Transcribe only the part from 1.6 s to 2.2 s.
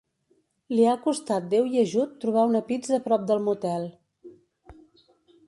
i ajut